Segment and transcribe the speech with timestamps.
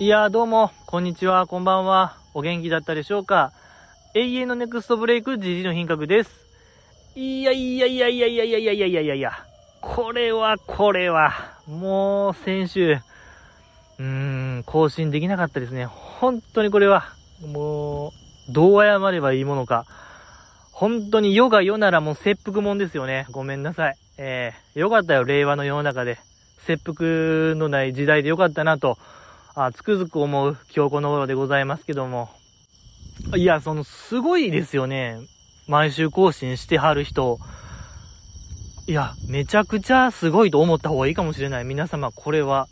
[0.00, 2.14] いやどうも、こんにちは、こんばんは。
[2.32, 3.50] お元気だったでしょうか？
[4.14, 6.30] 永遠のネクストブレイク、ジジの品格です。
[7.16, 9.32] いやいやいやいやいやいやいやいやいやいやいや。
[9.80, 11.32] これは、これは、
[11.66, 14.04] もう、先週、うー
[14.58, 15.86] ん、更新できなかったですね。
[15.86, 17.06] 本当にこれは、
[17.52, 18.12] も
[18.48, 19.84] う、どう謝ればいいものか。
[20.70, 23.26] 本当に世が世ならもう切腹もんですよね。
[23.32, 23.96] ごめんなさい。
[24.16, 26.18] えー、よかったよ、令和の世の中で。
[26.60, 28.96] 切腹のない時代でよかったなと、
[29.60, 32.28] あつくづく思う今日この頃でございますけども。
[33.34, 35.18] いや、その、すごいですよね。
[35.66, 37.40] 毎週更新してはる人。
[38.86, 41.64] いや、めちゃくちゃすごいと思った方がいいかもしれない。
[41.64, 42.68] 皆様、これは、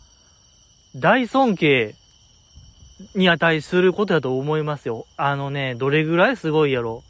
[0.95, 1.96] 大尊敬
[3.16, 5.07] に値することだと思いますよ。
[5.16, 7.02] あのね、どれぐらいすごいやろ。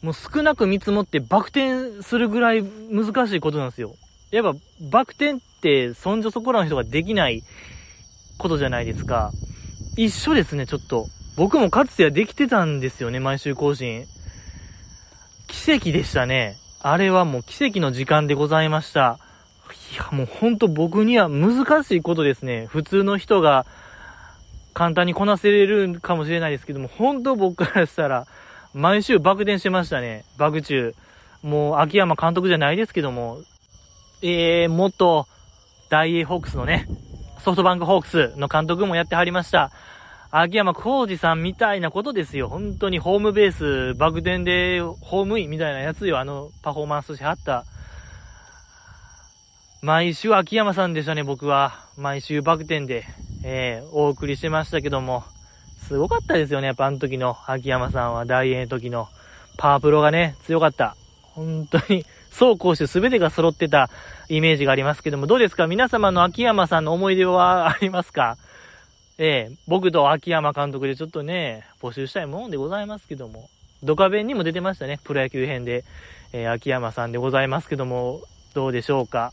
[0.00, 3.96] もう少なく見積もってバク転するぐらい難しいことなんですよ。
[4.30, 4.58] やっぱ
[4.90, 7.44] バク転ってそんじょそこらの人ができない
[8.38, 9.32] ことじゃないですか。
[9.96, 11.06] 一緒ですね、ちょっと。
[11.36, 14.06] 僕もかつてはできてたんですよね、毎週更新。
[15.46, 16.56] 奇跡でしたね。
[16.80, 19.18] あれはもう奇跡の時間でございました。
[19.92, 22.66] いや、もうほんと僕には難しいことですね。
[22.66, 23.66] 普通の人が
[24.74, 28.26] 簡単にこなせれるかもしれないですけども、本当僕からしたら、
[28.74, 30.24] 毎週爆転してましたね。
[30.36, 30.94] 爆中。
[31.42, 33.38] もう、秋山監督じゃないですけども、
[34.22, 35.26] えー、元、
[35.90, 36.86] 大英ホークスのね、
[37.44, 39.70] ソフトバンクホークスの監督もやってはりました。
[40.30, 42.48] 秋山浩二さんみたいなことですよ。
[42.48, 46.18] 本当にホームベース、爆転でホームインみたいなやつよ。
[46.18, 47.66] あのパフォーマンスしはった。
[49.82, 51.74] 毎週秋山さんでしたね、僕は。
[51.98, 53.04] 毎週爆転で、
[53.44, 55.22] えー、お送りしてましたけども。
[55.86, 56.68] すごかったですよね。
[56.68, 59.08] やっぱあの時の秋山さんは大英の時の
[59.58, 60.96] パワープロがね、強かった。
[61.34, 63.88] 本当に、走攻守全てが揃ってた
[64.28, 65.68] イメージがありますけども、どうですか？
[65.68, 68.36] 皆様の秋山さんの思い出はありますか？
[69.18, 73.48] ええ僕と秋山監督でちょっとね、募集したいもんでございますけども、
[73.84, 75.84] ドカベンにも出てましたね、プロ野球編で、
[76.32, 78.20] えー、秋山さんでございますけども、
[78.54, 79.32] どうでしょうか？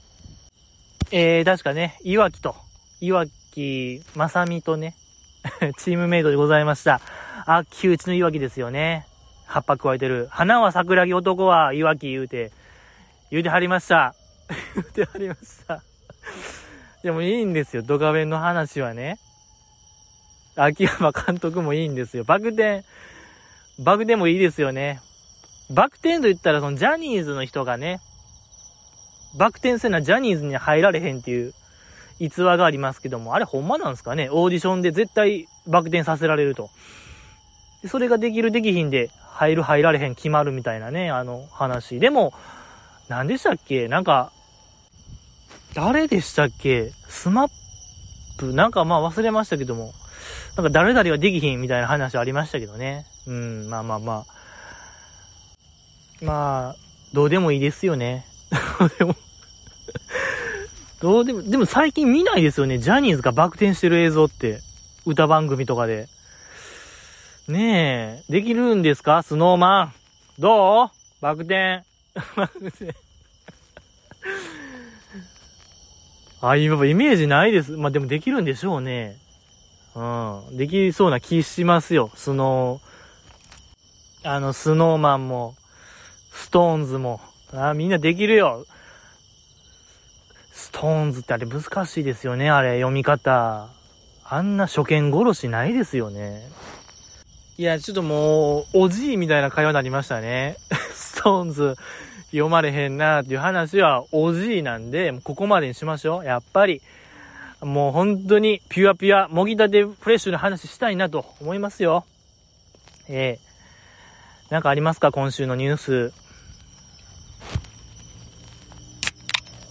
[1.11, 2.55] えー、確かね、岩木と、
[2.99, 4.93] 岩木正美とね、
[5.79, 7.01] チームメイトでございました。
[7.47, 9.07] あ、木内の岩木ですよね。
[9.47, 10.27] 葉っぱ加えてる。
[10.29, 12.51] 花は桜木、男は岩木言うて、
[13.31, 14.13] 言うてはりました。
[14.75, 15.81] 言うてはりました。
[17.01, 19.17] でもいいんですよ、ドカベンの話はね。
[20.57, 22.25] 秋山監督もいいんですよ。
[22.25, 22.83] バク転、
[23.79, 24.99] バク転もいいですよね。
[25.69, 28.01] バク転と言ったら、そのジャニーズの人がね、
[29.37, 31.53] バク転せなジャニーズに入られへんっていう
[32.19, 36.69] 逸話がありますけども、あれほんまなんですかねオーディションで絶対バク転させられると。
[37.87, 41.99] それができるできひんで、入る入られへん決まるみたいなね、あの話。
[42.01, 42.33] でも、
[43.11, 43.89] 何でしたっけ？
[43.89, 44.31] なんか、
[45.73, 46.93] 誰でしたっけ？
[47.09, 48.53] SMAP？
[48.53, 49.91] なんかまあ忘れましたけども、
[50.55, 53.05] なんか誰々はできひんみたいな話ありましたけどね。
[53.27, 54.25] うん、まあまあまあ。
[56.23, 56.75] まあ、
[57.13, 58.25] どうでもいいですよね。
[58.79, 59.15] どうでも
[61.01, 62.77] どうでも、でも最近見ないですよね。
[62.77, 64.61] ジャニーズがバク転してる映像って。
[65.05, 66.07] 歌番組とかで。
[67.49, 69.21] ねえ、できるんですか？
[69.21, 69.93] スノーマン。
[70.39, 70.89] どう？
[71.19, 71.83] バク転。
[72.35, 72.93] バク転。
[76.41, 77.71] あ、今イメージないです。
[77.73, 79.17] まあ、でもできるんでしょうね。
[79.95, 80.01] う
[80.53, 80.57] ん。
[80.57, 82.09] できそうな気しますよ。
[82.15, 85.55] スノー、あの、 Snow Man も、
[86.31, 87.21] SixTONES も。
[87.53, 88.65] あ、みんなできるよ。
[90.51, 93.67] SixTONES ってあれ難しいですよね、あれ、読み方。
[94.23, 96.47] あんな初見殺しないですよね。
[97.57, 100.55] いや、ちょっともう、おじいみたいな会話になりましたね。
[101.21, 101.75] SixTONES
[102.31, 106.25] 読まれへんなっていう話は、おじいなんで、ここまでにしましょう。
[106.25, 106.81] やっぱり、
[107.61, 112.05] もう本当に、ピュアピュア、もぎたてフレッシュな話したいなと思いますよ。
[113.07, 115.11] ええー、なんかありますか？
[115.11, 116.11] 今週のニュース。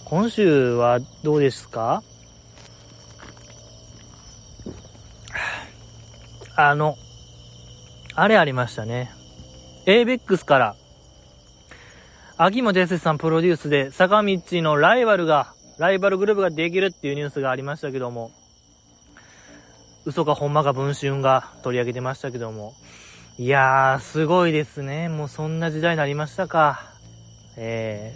[0.05, 2.01] 今週はどうですか？
[6.55, 6.95] あの、
[8.15, 9.11] あれありましたね。
[9.85, 10.75] ABEX から、
[12.43, 18.31] 秋元康さんプロデュースで、坂道のライバルが、ライバルグループができるっていうニュースがありましたけども、
[20.05, 22.73] 嘘かほんまか文春が取り上げてましたけども、
[23.37, 25.07] いやー、すごいですね。
[25.07, 26.81] もうそんな時代になりましたか。
[27.57, 28.11] え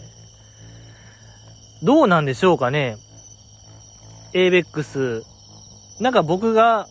[1.84, 2.98] ー、どうなんでしょうかね
[4.34, 5.22] ?ABEX。
[6.00, 6.88] なんか僕が、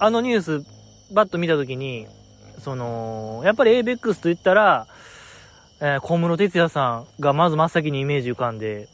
[0.00, 2.08] あのニュース、バッと見たときに、
[2.58, 4.88] その、やっぱり ABEX と言ったら、
[5.84, 8.88] えー、小室哲也さんがまず真っ先にイメージ浮かんで、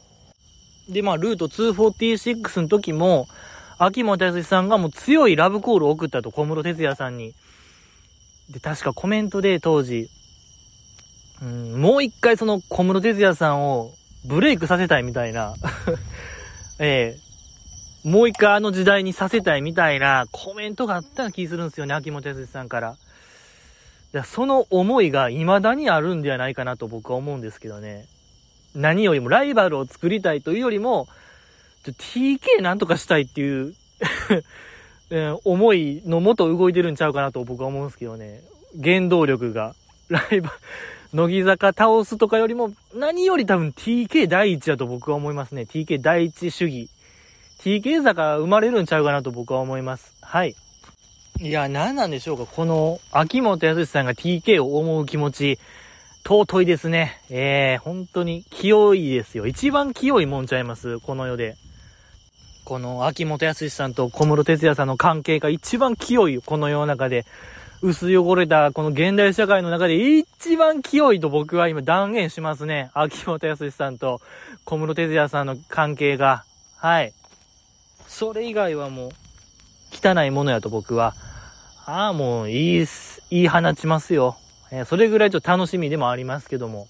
[0.89, 3.27] で、まあ、ルート246の時も、
[3.77, 7.35] 秋元康さんがもう強いラブコールを送ったと、小室哲哉さんに。
[8.49, 10.09] で、確かコメントで当時、
[11.43, 13.91] うん、もう一回その小室哲哉さんを
[14.25, 15.53] ブレイクさせたいみたいな
[16.79, 17.15] え
[18.03, 22.95] えもう一回あの時代にさせたいみたいなコメントがあった気するんですよね、秋元康さんから。
[24.13, 28.05] いその思いが未だにあるんではないかなと僕は思うんですけどね。
[28.75, 31.07] 何よりもライバルを作りたいというよりも、
[31.85, 33.73] TK なんとかしたいっていう
[35.43, 38.41] 思いのもと動いてるんちゃうかなと僕は思うんですけどね。
[38.81, 39.75] 原動力が。
[40.09, 40.55] ライバル、
[41.13, 45.63] 乃木坂倒すとかよりも、何より多分 TK 第一だと僕は思いますね。
[45.63, 46.89] TK 第一主義。
[47.59, 50.15] TK 坂生まれるんちゃうかなと僕は思います。
[50.21, 50.55] はい。
[51.41, 52.45] いや、何なんでしょうか。
[52.45, 55.59] この、秋元康さんが TK を思う気持ち、
[56.25, 57.21] 尊いですね。
[57.29, 59.47] ええー、本当に清いですよ。
[59.47, 60.99] 一番清いもんちゃいます。
[60.99, 61.55] この世で。
[62.65, 67.25] この秋元康さんと小室哲哉さんの関係が一番清いこの世の中で。
[67.81, 72.91] 薄汚れたこの現代社会の中で一番清いと僕は今断言しますね。
[72.93, 74.19] 秋元康さんと
[74.65, 76.43] 小室哲哉さんの関係が。
[76.75, 77.13] はい。
[78.07, 79.09] それ以外はもう
[79.93, 81.15] 汚いものやと僕は。
[81.91, 82.87] ああ、もういい、
[83.31, 84.37] 言い放ちますよ。
[84.71, 86.87] え、それぐらいちょっと楽しみでもありますけども。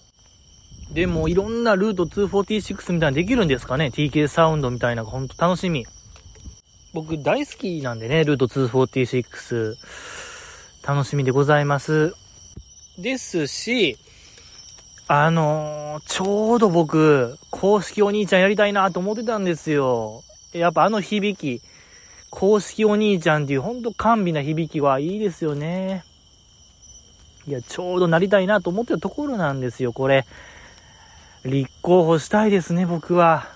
[0.91, 5.85] でも、いろんなルート246みたいなのできるんですかね ?TK サウンドみたいなほんと楽しみ。
[6.93, 9.75] 僕大好きなんでね、ルート246。
[10.85, 12.13] 楽しみでございます。
[12.97, 13.97] ですし、
[15.07, 20.23] あのー、ちょうど僕、公式お兄ちゃんやりたいなと思ってたんですよ。
[20.51, 21.61] やっぱあの響き、
[22.29, 26.03] 公式お兄ちゃんっていうほんと甘美な響きはいいですよね。
[27.47, 30.25] いや、ちょうどなりたいなと思ってたところなんですよ、これ。
[31.45, 33.47] 立候補したいですね、僕は。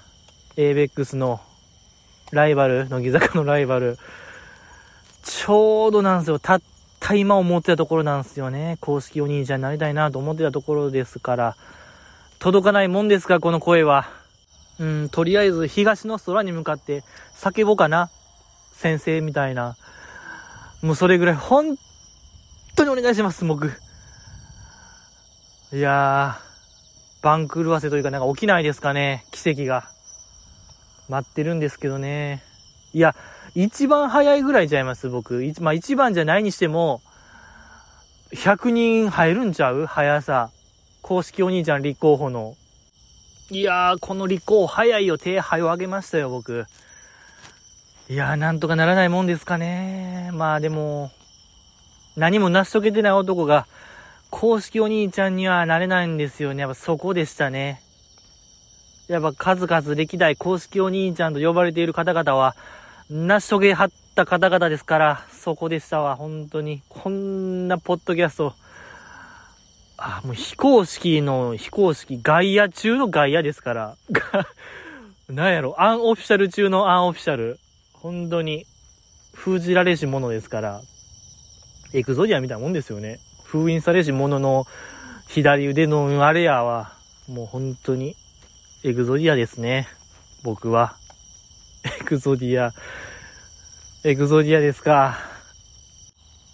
[0.56, 1.42] ABEX の
[2.32, 3.98] ライバル、乃木坂のライバル。
[5.24, 6.40] ちょうどなんですよ。
[6.40, 6.62] たっ
[7.00, 8.78] た今思ってたところなんですよね。
[8.80, 11.56] 公式お兄ちゃんになりたいなと思ってたところですから。
[12.40, 14.10] 届かないもんですか、この声は。
[14.80, 17.04] うん、とりあえず東の空に向かって
[17.36, 18.10] 叫ぼうかな。
[18.74, 19.78] 先生みたいな。
[20.82, 21.78] もうそれぐらい本
[22.76, 23.72] 当にお願いします、僕。
[25.72, 26.54] いやー。
[27.24, 29.88] 番狂わせというかなんか起きないですかね、奇跡が。
[31.08, 32.44] 待ってるんですけどね。
[32.92, 33.16] いや、
[33.56, 35.42] 一番早いぐらいちゃいます、僕。
[35.62, 37.02] まあ一番じゃないにしても、
[38.34, 39.86] 100人入るんちゃう？
[39.86, 40.50] 速さ。
[41.02, 42.56] 公式お兄ちゃん立候補の。
[43.52, 45.18] いやー、この立候補早いよ。
[45.18, 46.66] 手早上げましたよ、僕。
[48.14, 50.30] いやー、なんとかならないもんですかね。
[50.34, 51.10] まあでも、
[52.16, 53.66] 何も成し遂げてない男が、
[54.30, 56.62] 公式お兄ちゃんにはなれないんですよね。
[56.62, 57.82] やっぱそこでしたね。
[59.08, 62.56] やっぱ数々歴代公式お兄ちゃんと呼ばれている方々は、
[63.10, 66.84] 成し遂げはった方々ですから、そこでしたわ、本当に。
[66.90, 68.54] こんなポッドキャスト。
[69.98, 73.96] あ、もう非公式の非公式、外野中の外野ですから。
[75.30, 77.58] なんやろ、 unofficial 中の unofficial。
[78.04, 78.66] 本当に、
[79.34, 80.82] 封じられしものですから。
[81.94, 83.18] エクゾディアみたいなもんですよね。
[83.46, 84.66] 封印されし者の
[85.30, 86.92] 左腕のあれやは、
[87.30, 88.18] もう本当に、
[88.84, 89.88] エクゾディアですね。
[90.44, 90.98] 僕は。
[92.02, 92.74] エクゾディア、
[94.04, 95.18] エクゾディアですか。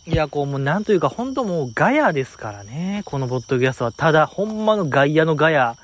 [0.05, 3.01] いや、こうもうなんというか、ほんともうガヤですからね。
[3.05, 3.91] このポッドキャストは。
[3.91, 5.75] ただ、ほんまの外野のガヤ。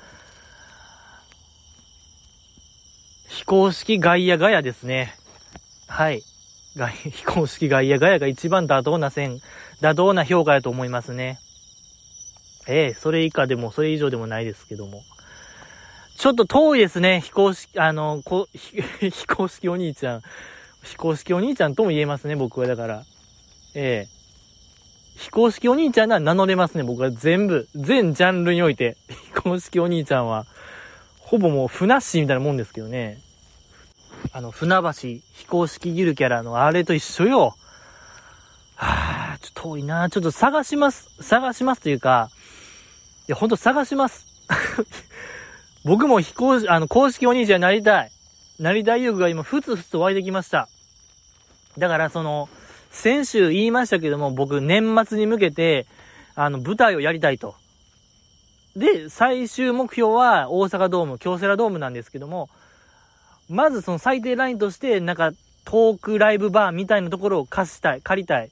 [3.28, 5.16] 非公式外野ガヤですね。
[5.86, 6.22] はい。
[6.76, 9.40] 外、非 公式外野ガヤが一番妥当な線、
[9.80, 11.38] 妥当な評価やと思いますね。
[12.68, 15.02] ええそれ以下でも、それ以上でもないですけども。
[16.18, 18.48] ちょっと遠いですね、非公式、あの、こ、
[19.00, 20.22] 非公式お兄ちゃん。
[20.82, 23.04] 非公式お兄ちゃんとも言えますね、僕はだから。
[23.74, 24.16] ええ
[25.16, 28.96] 非公式お兄ちゃんなら名乗れますね、僕は全部、全ジャンルにおいて。
[29.08, 30.46] 非公式お兄ちゃんは、
[31.20, 33.18] ほぼもう、ふなっしーみたいなもんですけどね。
[34.32, 37.56] あの、船橋非公式ゆるキャラのあれと一緒よ。
[38.76, 40.10] はあ、ちょっと遠いな。
[40.10, 41.08] ちょっと探します。
[41.22, 42.30] 探しますというか、
[43.28, 44.26] いや、ほんと探します。
[45.84, 48.10] 僕も非公式、あの、公式お兄ちゃんになりたい。
[48.58, 50.68] なりたい欲が今、ふつふつと湧いてきました。
[51.78, 52.48] だから、その、
[52.90, 55.86] 先週言いましたけども、僕、年末に向けて、
[56.34, 57.54] あの、舞台をやりたいと。
[58.76, 62.50] で、最終目標は大阪ドーム、京セラドームなんですけども、
[63.48, 65.32] まずその最低ラインとして、なんか、
[65.64, 68.50] トークライブバーみたいなところを貸したい、借りたい。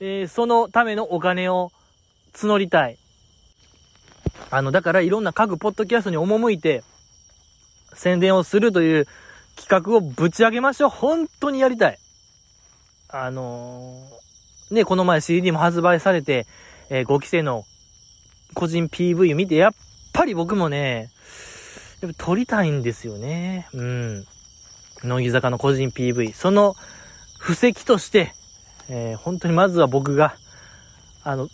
[0.00, 1.70] えー、そのためのお金を
[2.34, 2.98] 募りたい。
[4.50, 6.82] あの、だからいろんな各ポッドキャストに赴いて、
[7.94, 9.06] 宣伝をするという
[9.56, 10.90] 企画をぶち上げましょう。
[10.90, 11.98] 本当にやりたい。
[13.08, 16.46] あのー、ね、この前 CD も発売されて、
[16.90, 17.64] えー、5期生の
[18.54, 19.72] 個人 PV を見て、やっ
[20.12, 21.10] ぱり僕もね、
[22.00, 23.68] やっぱ撮りたいんですよね。
[23.72, 24.24] うん。
[25.04, 26.32] 乃木坂の個人 PV。
[26.32, 26.74] その
[27.38, 28.32] 布石として、
[28.88, 30.34] えー、本当にまずは僕が、
[31.24, 31.48] あの、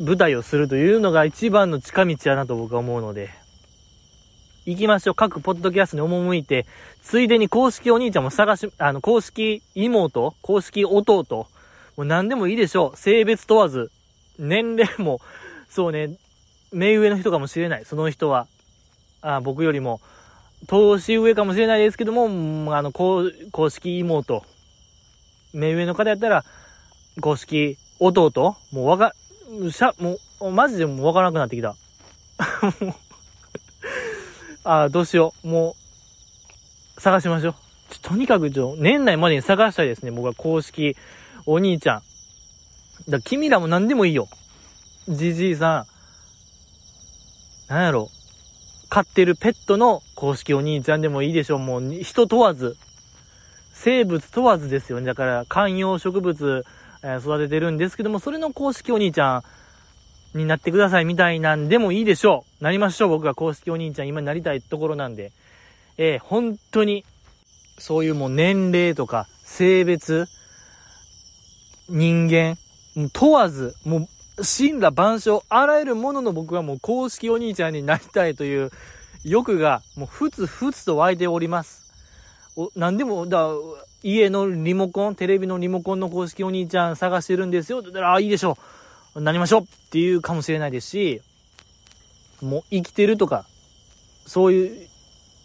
[0.00, 3.30] 舞台をするというのが一番の近道やなと僕は思うので、
[4.66, 5.14] 行きましょう。
[5.14, 6.66] 各ポッドキャストに赴いて、
[7.02, 11.24] ついでに公式お兄ちゃんも探し、あの、公式妹、公式弟、
[11.96, 12.96] もう何でもいいでしょう。
[12.96, 13.90] 性別問わず、
[14.38, 15.20] 年齢も、
[15.68, 16.16] そうね、
[16.72, 17.84] 目上の人かもしれない。
[17.84, 18.46] その人は、
[19.26, 20.02] あ僕よりも、
[20.66, 24.44] 年上かもしれないですけども、あの、公公式妹、
[25.54, 26.44] 目上の方やったら、
[27.22, 29.14] 公式弟、もうわか、
[29.70, 31.74] しゃ、もう、マジでもうわからなくなってきた。
[34.84, 35.48] あどうしよう。
[35.48, 35.74] も
[36.98, 37.54] う、探しましょう。
[37.90, 40.10] ちょとにかくちょ、年内までに探したいですね。
[40.10, 40.96] 僕は公式、
[41.46, 42.02] お兄ちゃん。
[43.10, 44.28] だ君らも何でもいいよ。
[45.08, 45.86] じじいさ
[47.68, 47.72] ん。
[47.72, 48.10] なんやろ。
[48.94, 51.58] 飼ってるペットの公式お兄ちゃんでもいいでしょう。
[51.58, 52.76] もう、人問わず。
[53.72, 55.06] 生物問わずですよね。
[55.06, 56.64] だから、観葉植物、
[57.02, 62.62] え、育ててるんですけども、それの公式お兄ちゃん、になってくださいみたいなんでもいいでしょう。
[62.62, 63.08] なりましょう。
[63.08, 65.32] 僕が公式お兄ちゃん今なりたいところなんで。
[65.98, 67.04] えー、本当に、
[67.78, 70.26] そういうもう年齢とか性別、
[71.88, 72.56] 人間、
[73.12, 74.08] 問わず、もう、
[74.42, 78.70] 神羅万象、あらゆるものの僕はもう公式お兄ちゃんになりたいという
[79.24, 81.92] 欲が、もうふつふつと湧いております。
[82.56, 83.48] お、なんでも、だ、
[84.02, 87.82] 家のリモコン、テレビのリモコンの公式お兄ちゃん探してるんですよ。
[87.82, 88.58] だら、あ、いいでしょ
[89.14, 89.20] う。
[89.20, 91.22] なりましょうっていうかもしれないですし、
[92.42, 93.46] もう生きてるとか、
[94.26, 94.88] そういう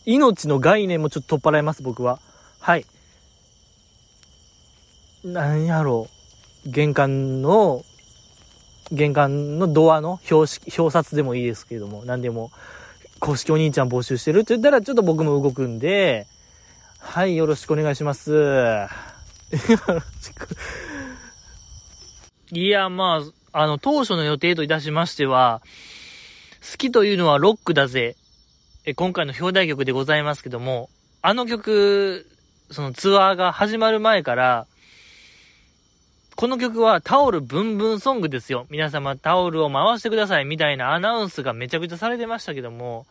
[0.05, 2.19] 命の概念もちょっと取っ払います、僕は。
[2.59, 2.85] はい。
[5.23, 6.09] 何やろ
[6.65, 6.69] う。
[6.69, 7.83] 玄関の、
[8.91, 12.51] 玄関のドアの表式、表札でもいいですけれども、何でも、
[13.19, 16.25] 公式お兄ちゃん募集してるって言ったら、ちょっと僕も動くんで、
[16.99, 18.31] はい、よろしくお願いします。
[18.31, 18.87] よ
[19.87, 20.47] ろしく。
[22.51, 23.21] いや、ま
[23.53, 25.61] あ、あの、当初の予定といたしましては、
[26.71, 28.15] 好きというのはロックだぜ。
[28.85, 30.89] え、今回の表題曲でございますけども、
[31.21, 32.25] あの曲、
[32.71, 34.67] そのツアーが始まる前から、
[36.39, 38.65] この曲はタオルブンブンソングですよ。
[38.69, 43.05] 皆様タオルを回してくださいみたいなアナウンスがめちゃくちゃされてましたけども、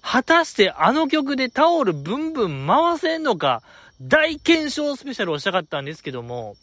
[0.00, 3.62] 果たしてあの曲でタオルブンブン回せんのか、
[4.00, 6.56] 大検証スペシャルをしたかったんですけども、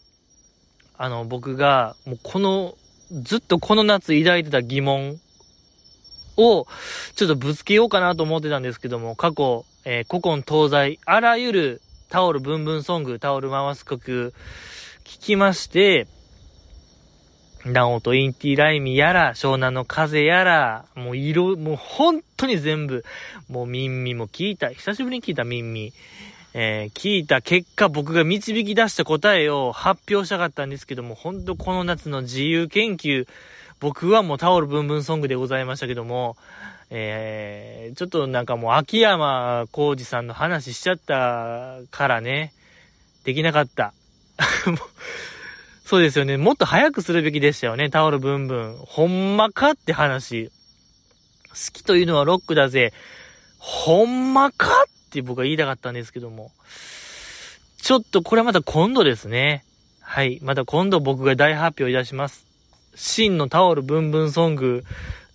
[0.97, 2.73] あの、僕が、もうこの
[3.11, 5.19] ずっとこの夏抱いてた疑問
[6.37, 6.65] を、
[7.13, 14.33] ちょっとぶつけようかなと思ってたんですけども、過去、えー、古今東西、あらゆるタオルブンブンソング、タオル回す曲、
[15.03, 16.07] 聞きまして、
[17.65, 23.05] ナオとインティライミやら、湘南の風やら、もう色、もう本当に全部、
[23.49, 25.93] もうミンミも聞いた、久しぶりに聞いたミンミ。
[26.55, 33.27] えー、聞いた結果僕が導き出した答えを発表したかったんですけども、ほんとこの夏の自由研究、
[33.79, 36.37] 僕はもうタオルブンブンソングでございましたけども、
[36.91, 42.53] えー、ちょっとなんかもう秋山浩二さんの話しちゃったからね、
[43.23, 43.93] できなかった。
[45.85, 46.37] そうですよね。
[46.37, 47.89] もっと早くするべきでしたよね。
[47.89, 48.77] タオルブンブン。
[48.79, 50.47] ほんまかって話。
[50.47, 50.51] 好
[51.71, 52.93] きというのはロックだぜ。
[53.59, 56.51] ほんまかって僕は言いたかったんですけども。
[57.81, 59.63] ちょっとこれはまた今度ですね。
[60.01, 60.39] はい。
[60.41, 62.45] また今度僕が大発表いたします。
[62.95, 64.83] 真のタオルブンブンソング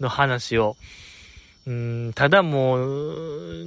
[0.01, 0.77] の話を。
[1.67, 3.65] うん、ただもう、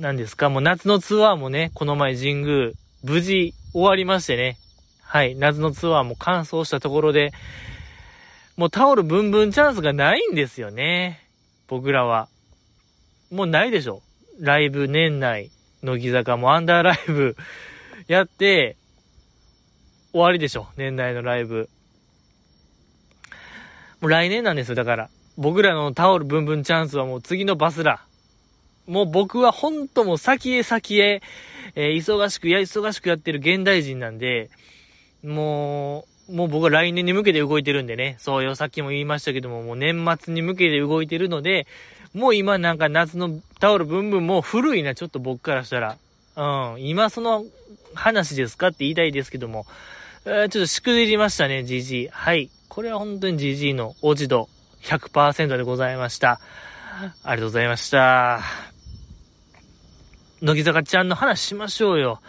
[0.00, 2.72] 何ですか、もう夏のツアーもね、この前神宮、
[3.04, 4.56] 無事終わりましてね。
[5.06, 5.36] はい。
[5.36, 7.32] 夏のツアーも完走したところで、
[8.56, 11.20] もうタオルブンブンチャンスがないんですよね。
[11.68, 12.28] 僕らは。
[13.30, 14.02] もうないでしょ。
[14.40, 15.50] ライブ年内、
[15.82, 17.36] 乃木坂もアンダーライブ
[18.08, 18.76] やって、
[20.12, 20.66] 終わりでしょ。
[20.76, 21.68] 年内のライブ。
[24.00, 25.10] もう来年なんですよ、だから。
[25.38, 28.00] 僕らのタオルブンブンチャンスはもう次のバスラ。
[28.86, 31.22] もう僕はほんともう先へ先へ、
[31.74, 34.50] えー、忙しくや、忙しくやってる現代人なんで、
[35.26, 38.16] もう、もう僕は来年に向けて動いてるんでね。
[38.18, 41.66] そうよ、さっきも言いましたけども、もう年末に向けて動いてるので、
[42.14, 45.96] もう今なんか夏のタオルブンブンもう古いな、ちょっと僕からしたら。
[46.36, 46.82] うん。
[46.82, 47.44] 今その
[47.94, 49.66] 話ですかって言いたいですけども、
[50.24, 52.08] えー、ちょっとしくじりましたね、GG。
[52.10, 52.50] はい。
[52.68, 54.48] これは本当に GG の落ち度
[54.82, 56.40] 100%でございました。
[57.22, 58.40] ありがとうございました。
[60.42, 62.20] 乃木坂ちゃんの話しましょうよ。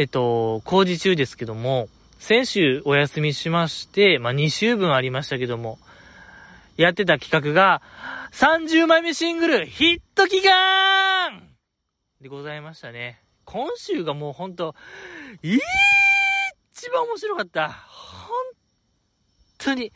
[0.00, 5.78] えっと、工事中ですけども、先週お休みしまして、まあ、2週分ありましたけども、
[6.78, 7.82] やってた企画が、
[8.32, 11.42] 30枚目シングル、ヒット祈願
[12.18, 13.20] でございましたね。
[13.44, 14.74] 今週がもうほんと、
[15.42, 15.60] 一
[16.90, 17.68] 番面白かった。
[17.68, 18.38] 本
[19.58, 19.92] 当に、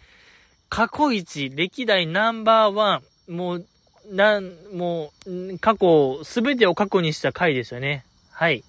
[0.68, 3.66] 過去一、歴代ナンバーワン、もう、
[4.10, 8.04] なん、もう、過去、すべてを過去にした回でしたね。
[8.30, 8.64] はい。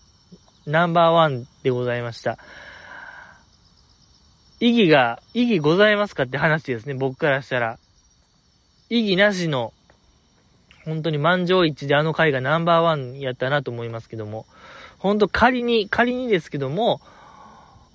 [0.66, 2.38] ナンバーワンでございました。
[4.60, 7.78] 意義が、意義ございますかって話ですね、僕からしたら。
[8.90, 9.74] 意義なしの、
[10.86, 14.46] 本当に満場一致であの回がナンバーワンやったなと思いますけども、
[14.98, 17.02] 本当仮に、仮にですけども、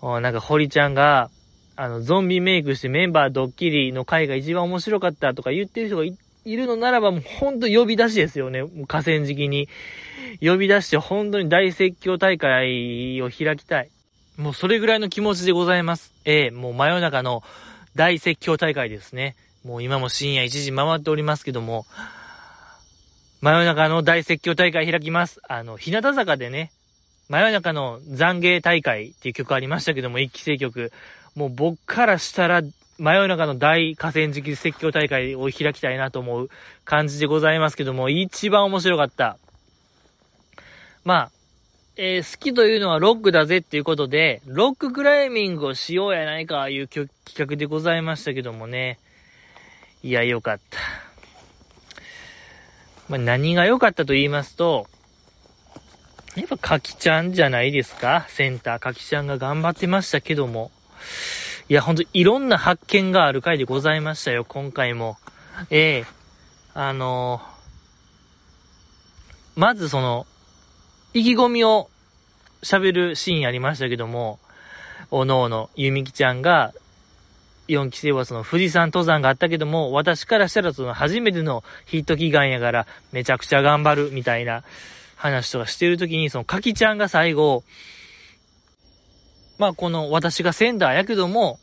[0.03, 1.31] なんか堀ちゃんが、
[1.77, 8.63] あの、ゾンビメイクしてメンバードッキリの回が一番面白かったとか言ってる人がいいるのならば、もうほんと呼び出しですよね。
[8.63, 9.69] もう河川敷に。
[10.41, 13.91] 呼び出して本当に大説教大会を開きたい。
[14.37, 16.15] もうそれぐらいの気持ちでございます。
[16.25, 17.43] ええもう真夜中の
[17.95, 19.37] 大説教大会ですね。
[19.65, 21.85] もう今も深夜1時回っておりますけども、
[23.41, 25.41] 真夜中の大説教大会開きます。
[25.49, 26.73] あの、日向坂でね、
[27.29, 30.93] 真夜中の懺悔大会っていう曲ありましたけども、一期生曲。
[31.35, 32.63] もう僕からしたら
[33.01, 36.51] 真夜中の大河川敷説教大会を開きたいなと思う
[36.85, 39.39] 感じでございますけども、一番面白かった。
[41.03, 41.31] まあ、
[41.97, 48.99] えー、好きというのはロックだぜっていうことで、ロッククライミングをしようやないかいう企画でございましたけどもね。
[50.03, 50.79] いや、よかった。
[53.09, 54.87] まあ、何が良かったと言いますと、
[56.37, 60.71] やっぱかきちゃんじゃないですかセンターかきちゃんが頑張ってましたけども。
[61.71, 65.19] いや、ほんといろんな発見がある回でございましたよ、今回も。
[65.71, 66.07] ええ、
[66.75, 70.27] あのー、まずその、
[71.15, 71.89] 意気込みを
[72.65, 74.41] 喋るシーンありましたけども、
[75.13, 76.73] おのおの、ゆみきちゃんが、
[77.69, 84.65] 4期生はその富士山登山があったけども、私からしたらその初めてのヒット祈願やから、めちゃくちゃ頑張るみたいな
[85.15, 87.63] 話とかしてるときに、そのかきちゃんが最後、
[89.61, 91.61] まあこの私がセンターやけども、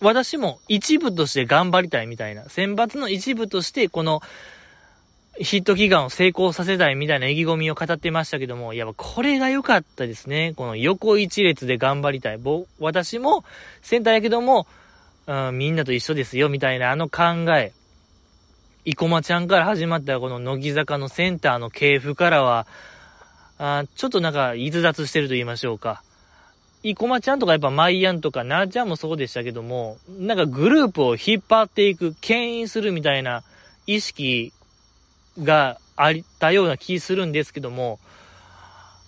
[0.00, 4.20] 私も一部として頑張りたいみたいな、選抜の一部としてこの
[5.38, 10.54] ヒット祈願を成功させたいみたいな意気込みを語ってましたけども、やっぱこれが良かったですね。
[10.56, 12.38] この横一列で頑張りたい。
[12.38, 13.44] ぼ、私も
[13.82, 14.66] センターやけども、
[15.26, 17.22] うん、みんなと一緒ですよみたいなあの考
[17.56, 17.72] え。
[18.84, 22.66] 生駒ちゃんから始まったこの乃木坂のセンターの系譜からは、
[23.58, 26.02] あちょっとなんか逸脱してると言いましょうか。
[26.86, 33.42] 生駒ちゃんとかやっぱマイヤンとかなーちゃんもそうでしたけども、なんかグループを引っ張っていく、牽引するみたいな
[33.88, 34.52] 意識
[35.42, 37.98] があったような気するんですけども、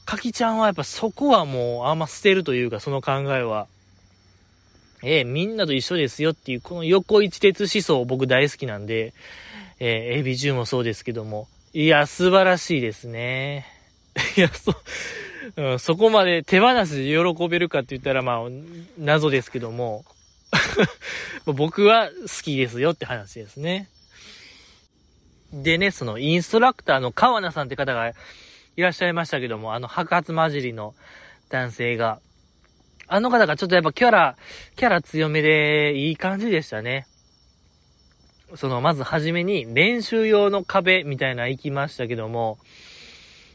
[0.04, 3.68] かきちゃんはやっぱそこはもうあんま捨てるというか、その考えは。
[5.04, 9.14] えー、みんなと一緒ですよっていう、この横一鉄思想僕大好きなんで、
[9.78, 13.66] えー、エビジュもそうですけども、いや、素晴らしいですね。
[14.36, 14.74] いや、そ、う
[15.56, 18.38] うん、そこまで手放しで喜べるかって言ったら、まあ、
[18.98, 20.04] 謎ですけども、
[21.46, 23.88] 僕は好きですよって話ですね。
[25.52, 28.12] でね、そのインストラクターの川名さんって方が
[28.76, 30.94] いらっしゃいましたけども、あの白髪混じりの
[31.48, 32.20] 男性が、
[33.06, 34.36] あの方がちょっとやっぱキャラ、
[34.76, 37.06] キャラ強めでいい感じでしたね。
[38.54, 42.58] その、まずはじめに練習用の壁みたいな行きましたけども、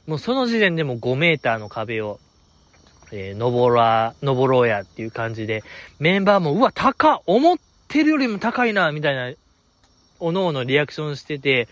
[0.07, 2.19] もうその時点でも5メーターの壁を、
[3.11, 5.63] えー、登ら、登ろうやっていう感じで、
[5.99, 9.33] メンバーも、うわ、高思ってるよりも高いな、みたいな、
[10.19, 11.67] おのおのリアクションしてて、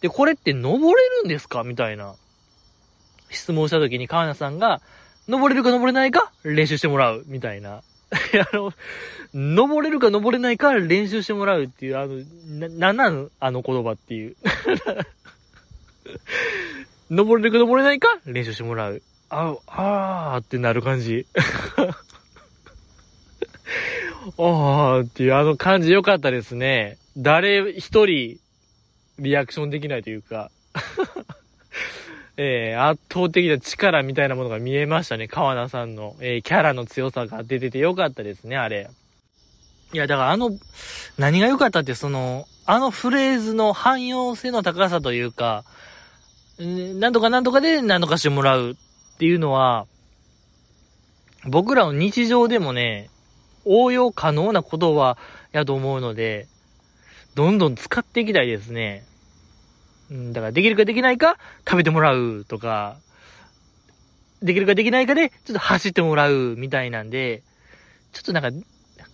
[0.00, 1.64] で、これって登れるんですか？
[1.64, 2.14] みたいな、
[3.30, 4.80] 質問した時に川名さんが、
[5.28, 7.82] 登れるか登れないか練習してもらう、みたいな。
[8.52, 8.72] あの、
[9.34, 12.16] 登れるか登れないか練習してもらうっていう、あの、
[12.68, 14.36] な、なんなんあの言葉っていう。
[17.10, 18.08] 登れるか登れないか？
[18.26, 19.02] 練習してもらう。
[19.30, 21.26] あ、あーってなる感じ。
[24.36, 26.98] あーっていうあの感じ良かったですね。
[27.16, 28.38] 誰一人
[29.18, 30.50] リアクションできないというか
[32.36, 35.26] えー、圧倒的な力みたいなものが見えましたね。
[35.26, 38.88] 川名さんの、えー、キャラの強さが出ててよかったですね、あれ。
[39.92, 40.50] いや、だからあの、
[41.16, 45.64] 何が良かったってその、あのフレーズの汎用性の高さというか、
[46.58, 48.74] なんとかなんとかで何とかしてもらうっ
[49.18, 49.86] ていうのは、
[51.46, 53.10] 僕らの日常でもね、
[53.64, 55.16] 応用可能な言葉
[55.52, 56.48] やと思うので、
[57.34, 59.04] どんどん使っていきたいですね。
[60.10, 62.96] うん、だからできるかできないか食べてもらうとか、
[64.42, 67.42] できるかできないかでちょっと走ってもらうみたいなんで、
[68.12, 68.50] ちょっとなんか、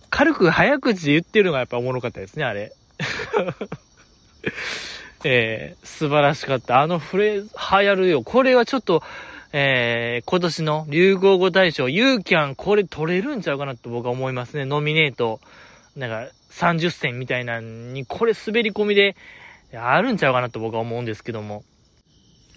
[0.09, 2.71] 軽く早口で言ってるのがやっぱおもろかったですね、あれ。
[5.27, 6.81] えー、素晴らしかった。
[6.81, 8.21] あのフレーズ流行るよ。
[8.21, 9.01] これはちょっと、
[9.53, 14.65] えー、今年の流行語大賞、ユーキャンこれ取れるんちゃうかなと僕は思いますね。
[14.65, 15.39] ノミネート。
[15.95, 19.15] なんか、30選みたいなのに、これ滑り込みで、
[19.73, 21.63] あるんちゃうかなと僕は思うんですけども。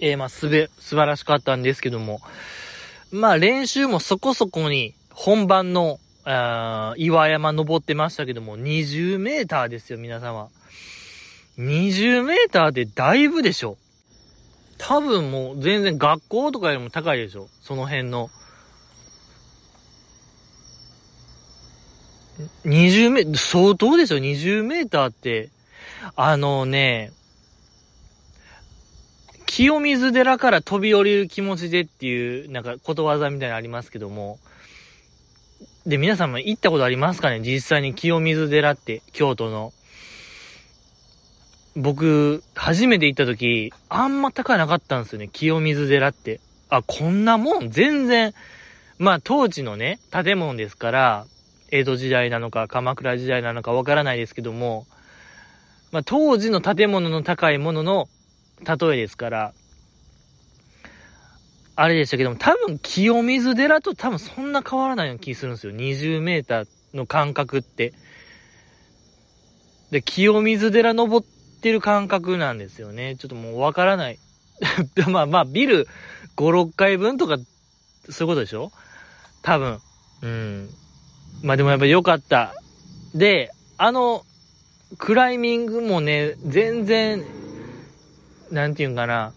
[0.00, 2.20] えー、まあ、すべ、素晴らしかったんですけども。
[3.11, 10.50] まあ、練習もそこそこに、本番の、あ岩山登ってましたけども、20メーターですよ、皆様。
[11.59, 13.77] 20メーターでだいぶでしょ。
[14.79, 17.49] 多分もう全然学校とかよりも高いでしょ。
[17.61, 18.31] その辺の。
[22.64, 25.51] 20メー相当でしょ ?20 メーターって。
[26.14, 27.11] あのね、
[29.47, 34.38] 清水寺から飛び降りる気持ちでっていう、なんかことわざみたいなのありますけども。
[35.87, 37.40] で、皆さんも行ったことありますかね？
[37.40, 39.73] 実際に清水寺って、京都の。
[41.81, 45.29] 僕、初めて行った時、あんま高なかったんですよね。
[45.29, 46.41] 清水寺って。
[46.71, 47.71] あ、こんなもん？
[47.71, 48.35] 全然、
[48.99, 51.27] まあ当時のね、建物ですから、
[51.71, 54.87] 江戸時代なのか鎌倉時代なのかわからないですけども、
[55.93, 58.09] まあ当時の建物の高いものの
[58.67, 59.53] 例えですから、
[61.77, 65.73] あれでしたけども、多分清水寺と多分そんな変わらないような気するんですよ。
[65.73, 67.93] 20メーターの間隔って。
[69.93, 71.27] で、清水寺登っ
[71.59, 73.16] ってる感覚なんですよね。
[73.16, 74.18] ちょっともうわからない。
[75.11, 75.88] まあまあ、ビル
[76.37, 77.37] 5、6階分とか、
[78.09, 78.71] そういうことでしょ？
[79.42, 79.81] 多分。
[80.23, 80.71] うん。
[81.42, 82.55] まあでもやっぱ良かった。
[83.14, 84.25] で、あの、
[84.99, 87.25] クライミングもね、全然、
[88.51, 89.33] なんていうんかな。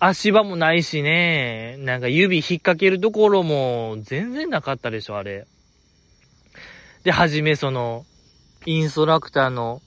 [0.00, 5.46] 足場もないしね、なんか指引っ掛けるところも全然なかったでしょ、あれ。
[7.04, 8.04] で、はじめその、
[8.66, 9.80] インストラクターの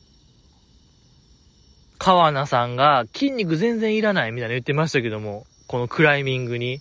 [1.97, 6.79] 川名さんが筋肉全然いらないみたいな言ってましたけども、このクライミングに。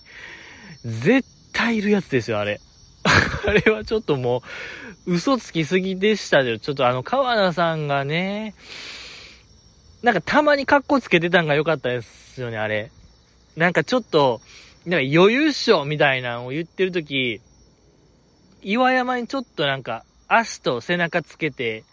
[0.85, 2.61] 絶対いるやつですよ、あれ。
[3.05, 4.43] あれはちょっとも
[5.07, 6.59] う、嘘つきすぎでしたよ。
[6.59, 8.55] ちょっとあの、川名さんがね、
[10.03, 12.91] なんかたまにカッコつけてたんが良かったですよね、あれ。
[13.57, 14.41] なんかちょっと、
[14.85, 17.41] なんか余裕っしょみたいなのを言ってるとき、
[18.63, 21.85] 岩山にちょっとなんか足と背中つけて、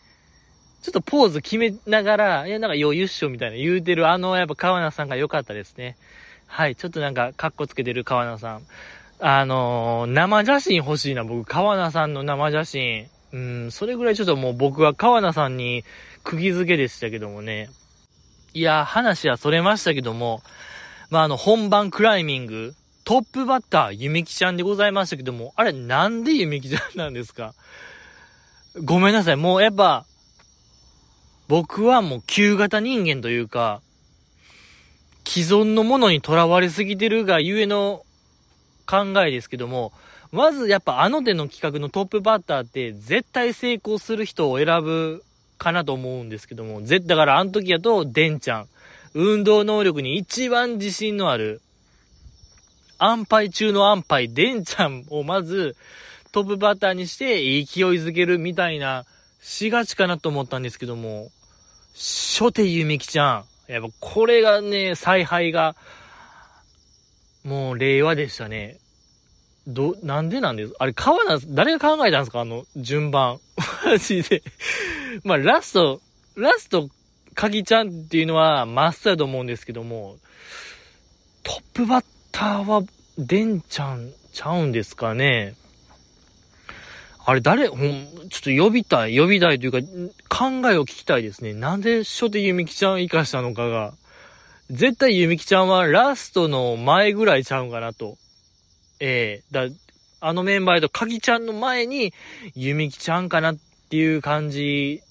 [0.84, 5.96] ちょっとポーズ決めながら、いや、なんか余裕っしょみたいな言うてる、あの、やっぱ川名さんが良かったですね。
[6.46, 8.62] はい、ちょっとなんか、カッコつけてる川名さん。
[9.19, 13.08] あのー、生写真欲しいな、僕、川名さんの生写真。
[13.32, 15.84] うん、それぐらいちょっともう僕は川名さんに
[16.24, 17.69] 釘付けでしたけどもね。
[18.54, 20.43] いや、話はそれましたけども、
[21.10, 27.54] まあ、あの、本番クライミング、トップバッター、ゆめきちゃんでございましたけども、あれ、なんでゆめきちゃんなんですか？
[28.84, 30.06] ごめんなさい、もうやっぱ、
[31.48, 33.82] 僕はもう旧型人間というか、
[35.26, 38.06] 既存のものにとらわれすぎてるがゆえの
[38.86, 39.94] 考えですけども、
[40.32, 45.24] まずやっぱあの手の企画のトップバッターって絶対成功する人を選ぶ
[45.58, 48.68] かなと思うんですけども、ぜ、だからあの時やと、デンちゃん。
[49.16, 51.62] 運動能力に一番自信のある、
[52.98, 55.76] 安牌中の安牌、デンちゃんをまず
[56.32, 57.64] トップバッターにして勢い
[58.00, 59.06] づけるみたいな
[59.44, 61.30] しがちかなと思ったんですけども、
[61.94, 63.72] 初手ゆみきちゃん。
[63.72, 65.76] やっぱこれがね、采配が、
[67.44, 68.78] もう令和でしたね。
[69.68, 70.74] ど、なんでなんです？
[70.80, 72.40] あれ、川名、誰が考えたんですか？
[72.40, 73.40] あの、順番。
[73.86, 74.42] マジで。
[75.24, 76.02] まあ、ラスト、
[76.36, 76.90] ラスト、
[77.36, 80.16] かぎちゃんっていうのは、マスターだと思うんですけども、
[81.44, 82.82] トップバッターは、
[83.18, 85.56] デンちゃんちゃうんですかね。
[87.26, 89.80] あれ誰、ほん、ちょっと呼びたい、呼びたいというか、
[90.30, 91.54] 考えを聞きたいですね。
[91.54, 93.94] なんで初手ゆみきちゃん生かしたのかが。
[94.70, 98.18] 絶対ゆみきちゃんはラストの前ぐらいちゃうんかなと。
[99.00, 99.76] ええー、だ、
[100.20, 102.14] あのメンバーとかぎちゃんの前に、
[102.56, 103.58] ゆみきちゃんかなっ
[103.90, 105.02] ていう感じ。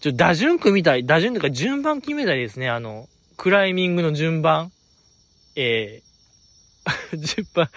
[0.00, 1.04] ちょ、打順組みたい。
[1.04, 2.70] 打順というか順番決めたいですね。
[2.70, 4.70] あの、クライミングの順番。
[5.56, 6.02] え
[6.86, 7.68] えー、 順番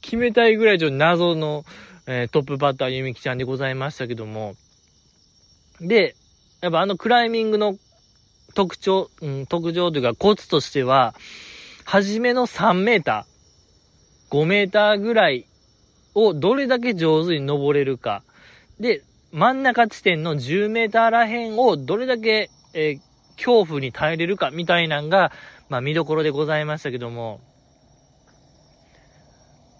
[0.00, 1.64] 決めたいぐらいちょっと謎の、
[2.10, 4.54] えー、トップバッターゆみきちゃんでございましたけども、
[5.78, 6.16] で、
[6.62, 7.76] やっぱあのクライミングの
[8.54, 11.14] 特徴、うん、特徴というかコツとしては、
[11.84, 15.46] 初めの3メーター、5メーターぐらい
[16.14, 18.22] をどれだけ上手に登れるか。
[18.80, 23.00] で、真ん中地点の10メーターら辺をどれだけ、えー、
[23.36, 25.30] 恐怖に耐えれるかみたいなんが、
[25.68, 27.42] まあ見どころでございましたけども、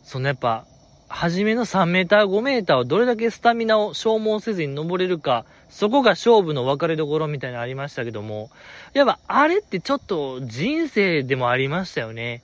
[0.02, 0.66] そのやっぱ、
[1.08, 8.50] 初めの3メーター、5メーターをどれだけスタミナを消耗せずに登れるか、そこが勝負の分かれどころみたいなのありましたけども、
[8.92, 12.42] やっぱあれってちょっと人生でもありましたよね。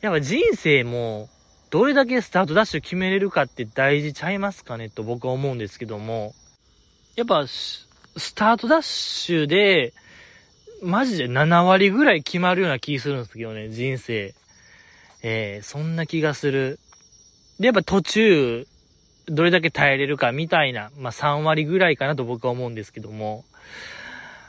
[0.00, 1.28] やっぱ人生も、
[1.70, 6.34] どれだけスタートダッシュ決めれるかって大事ちゃいますかねと僕は思うんですけども、
[7.16, 7.86] やっぱ、ス
[8.34, 9.92] タートダッシュで、
[10.82, 14.34] マジで7割ぐらい決まるような気するんですけどね、人生。
[15.22, 16.80] えー、そんな気がする。
[17.60, 18.66] で、やっぱ途中、
[19.26, 23.44] どれだけ耐えれるかみたいな、まあ、3割ぐらいかなと僕は思うんですけども、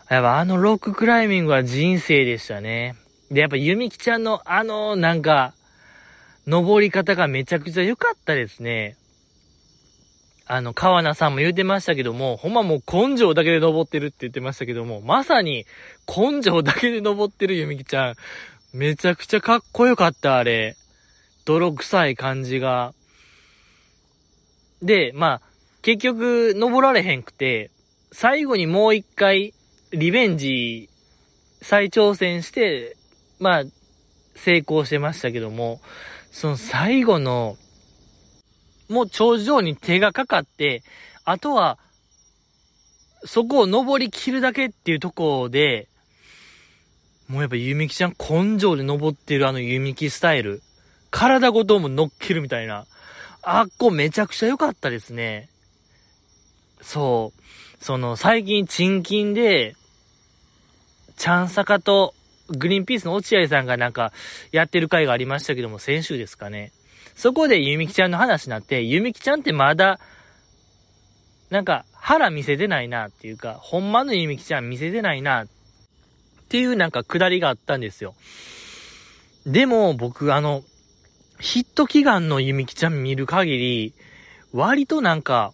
[0.10, 2.96] やっぱあのロッククライミングは人生でしたね。
[3.30, 5.54] で、やっぱゆみきちゃんのあの、なんか、
[6.48, 8.96] 登り方がめちゃくちゃ良かったですね。
[10.48, 15.66] あの、川名さんも言うてましたけども、ほんまもう根性だけで登ってるって言ってましたけども、まさに
[16.08, 18.16] 根性だけで登ってるゆみきちゃん。
[18.74, 20.78] めちゃくちゃかっこよかった、あれ。
[21.44, 22.94] 泥臭い感じが。
[24.82, 25.42] で、まあ、
[25.82, 27.72] 結局、登られへんくて、
[28.12, 29.54] 最後にもう一回、
[29.92, 30.90] リベンジ、
[31.62, 32.96] 再挑戦して、
[33.40, 33.64] まあ、
[34.36, 35.80] 成功してましたけども、
[36.32, 37.58] その最後の、
[38.90, 40.84] もう頂上に手がかかって、
[41.26, 41.78] あとは、
[43.24, 45.88] そこを登りきるだけっていうところで、
[47.28, 50.62] もうやっぱゆみきちゃん根性で登ってるあのゆみきスタイル。
[51.12, 52.86] 体ごとも乗っけるみたいな。
[53.44, 55.50] あっこめちゃくちゃ良かったですね。
[56.82, 57.84] そう。
[57.84, 59.76] その、最近、チンキンで、
[61.18, 62.14] チャンサカと、
[62.50, 64.12] グリーンピースの落合さんがなんか、
[64.52, 66.72] やってる回がありましたけども、先週ですかね。
[67.16, 70.00] そこでゆみきちゃんの話になって、ゆみきちゃんってまだ、
[71.50, 75.48] なんか、腹見せてないなっていうか、ほんまのゆみきちゃん見せてないなっ
[76.50, 78.16] ていうなんか下りがあったんですよ。
[79.46, 80.64] でも、僕、あの、
[81.42, 83.94] ヒット祈願のゆみきちゃん見る限り、
[84.54, 85.54] 割となんか、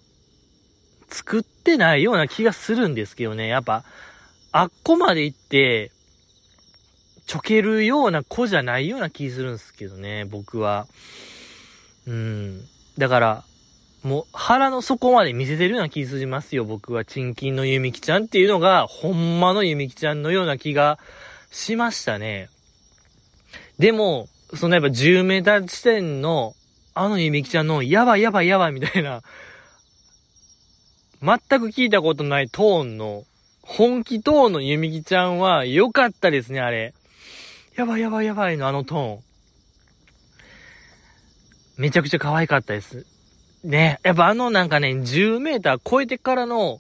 [1.07, 3.47] 作ってないような気がするんですけどね。
[3.47, 3.85] やっぱ、
[4.51, 5.91] あっこまで行って、
[7.25, 10.87] ちょけるような子じゃないような気するんですけどね、僕は。
[12.05, 12.61] うん。
[12.97, 13.43] だから、
[14.03, 17.05] もう腹の底まで見せてるような気すりますよ、僕は。
[17.05, 20.99] チンキンのゆみきちゃんっていうのが、ほんまのゆみきちゃんのような気が
[21.49, 22.49] しましたね。
[23.79, 26.55] でも、そのやっぱ10メーター地点の、
[26.93, 29.21] あのゆみきちゃんの、やばいやばいやばいみたいな、
[31.21, 33.25] 全く聞いたことないトーンの、
[33.61, 36.93] 本気トーンのゆみきちゃんは良かったですね、あれ。
[37.75, 39.19] やばいやばいやばいのあのトーン。
[41.77, 43.05] めちゃくちゃ可愛かったです。
[43.63, 43.99] ね。
[44.03, 46.79] やっぱあのなんかね、10メーター超えてからの、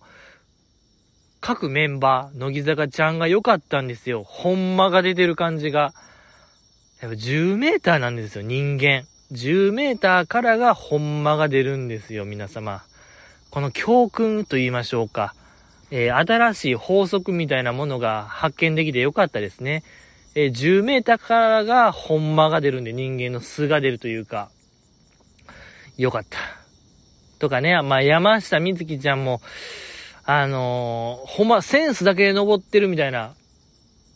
[1.41, 4.23] 各メンバー、乃木坂ちゃんが良かったんですよ。
[4.23, 5.93] ほんまが出てる感じが。
[7.01, 9.03] やっぱ10メーターなんですよ、人間。
[9.31, 12.81] 10メーターからがほんまが出るんですよ、皆様。
[13.51, 15.35] この教訓と言いましょうか。
[15.91, 19.83] えー、新しい法則みたいなものが発見できてよかったですね。
[20.33, 24.49] えー、10メーターからがほんまが出るんで人間の素が出るというか、
[25.97, 26.39] よかった。
[27.37, 29.41] とかね、まあ、山下美月ちゃんも、
[30.25, 33.35] あのー、ほんま、センスだけで登ってるみたいな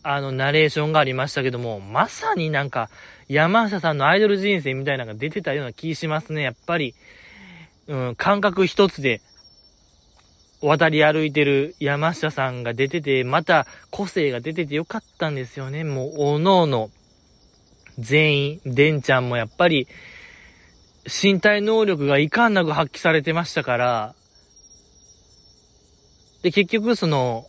[0.02, 2.90] あの、ナレーションがありましたけども、まさになんか、
[3.28, 6.94] 山下さんのアイドル人生みたいなのが出てたような気しますね、やっぱり。
[7.86, 9.20] うん、感覚一つで、
[10.60, 15.82] 渡り歩いてる山下さんが出てて、また個性が出ててよかったんですよね。
[15.82, 16.90] もう、おのおの、
[17.98, 19.88] 全員、デンちゃんもやっぱり、
[21.06, 24.14] 身体能力がいかんなく発揮されてましたから、
[26.42, 27.46] で、結局その、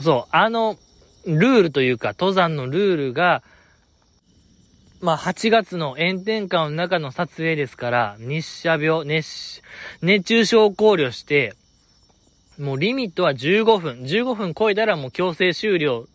[0.00, 0.78] そう、あの、
[1.26, 3.42] ルールというか、登山のルールが、
[5.00, 9.62] まあ、8月の炎天下の中の撮影ですから、日射病、熱、
[10.02, 11.54] 熱中症を考慮して、
[12.58, 14.00] もうリミットは15分。
[14.00, 16.08] 15分超えたらもう強制終了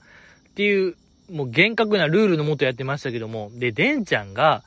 [0.49, 0.95] っていう、
[1.31, 4.63] もう厳格なルールのもとやってましたけども、で、デンちゃんが、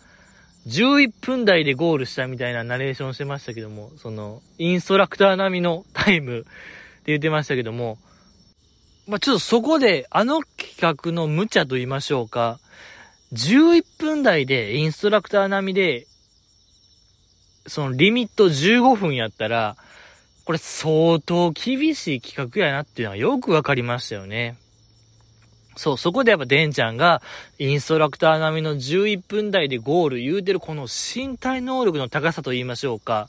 [0.67, 6.49] 11分台でゴールしたみたいなナレーションしてましたけども、その、インストラクター並みのタイムって
[7.07, 7.99] 言ってましたけども、
[9.07, 12.59] まあ、ちょっとそこで、あの企画の無茶と言いましょうか、
[13.33, 16.07] 11分台でインストラクター並みで、
[17.67, 19.77] そのリミット15分やったら、
[20.45, 24.57] これ相当厳しい企画やなっていうのはよくわかりましたよね。
[25.77, 27.23] そう、そこでやっぱデンちゃんが
[27.59, 33.29] インストラクター並みの11分台でゴール言うてるこの身体能力の高さと言いましょうか。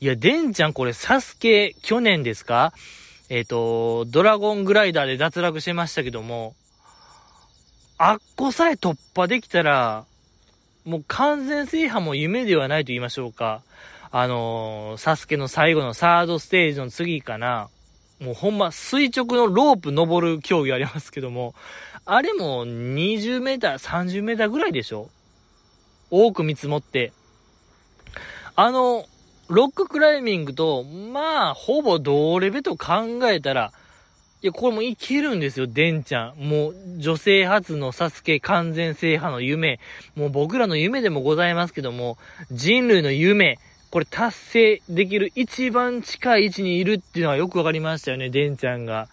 [0.00, 2.72] いや、デンちゃんこれサスケ去年ですか？
[3.34, 6.54] えっ、と、ドラゴングライダーで脱落しましたけども、
[7.96, 10.04] あっこさえ突破できたら、
[10.84, 13.62] もう完全制覇も夢ではないと言いましょうか。
[14.10, 17.70] あのー、サスケの最後のサードステージの次かな。
[18.20, 21.54] もうほんま垂直のロープ登る競技ありますけども、
[22.04, 25.08] あれも20メーター、30メーターぐらいでしょ？
[26.10, 27.14] 多く見積もって。
[28.56, 29.06] あの、
[29.48, 33.72] ロッククライミングと、まあ、ほぼ同レベルと考えたら、
[34.42, 36.38] いや、これもいけるんですよ、デンちゃん。
[36.38, 39.78] もう、女性初のサスケ完全制覇の夢。
[40.16, 42.18] もう僕らの夢でもございますけども、
[42.50, 43.58] 人類の夢、
[43.90, 49.08] これ達成できる一番近い位置にいるっていうのはよくわかりましたよね、デンちゃんが。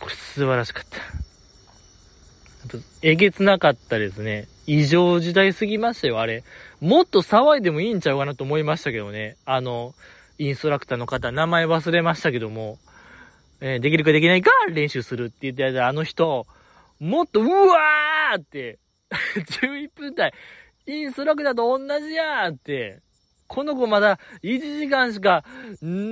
[0.00, 2.78] これ素晴らしかった。
[3.02, 4.48] えげつなかったですね。
[4.66, 6.42] 異常事態すぎましたよ、あれ。
[6.80, 9.36] もっと騒いでもいいんちゃうかなと思いましたけどね。
[9.44, 9.94] あの、
[10.38, 12.78] インストラクターの方、名前忘れましたけども、
[13.60, 16.46] えー、できるかできないか練習するって言ってたあの人、
[16.98, 18.78] もっと、うわーって、
[19.10, 20.32] 11分台、
[20.86, 23.00] インストラクターと同じやーって、
[23.46, 25.44] この子まだ1時間しか、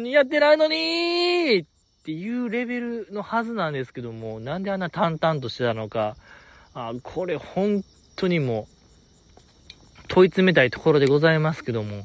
[0.04, 1.66] やってないのにーっ
[2.04, 6.16] ていうレベルのはずなんですけども、なんであんな淡々としてたのか、
[6.74, 7.84] あ、これ本
[8.16, 12.04] 当にもう、問い詰めたいところでございますけども、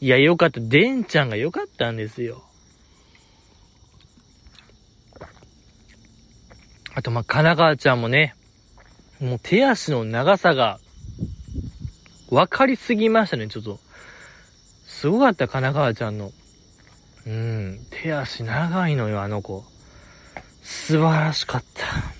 [0.00, 0.60] いや、よかった。
[0.60, 2.42] デンちゃんがよかったんですよ。
[6.94, 8.34] あと、ま、神奈川ちゃんもね、
[9.20, 10.78] もう手足の長さが、
[12.30, 13.78] 分かりすぎましたね、ちょっと。
[14.86, 16.32] すごかった、神奈川ちゃんの。
[17.26, 19.64] うん、手足長いのよ、あの子。
[20.62, 22.19] 素晴らしかった。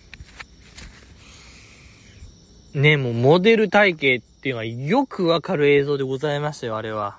[2.75, 7.19] ね、もうモデル体型っていうのはよくわかる映像でございましたよ、あれは。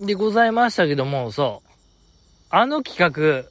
[0.00, 1.70] でございましたけども、そう。
[2.50, 3.50] あの企画、